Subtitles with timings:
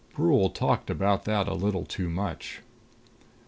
[0.15, 2.61] Brule talked about that a little too much.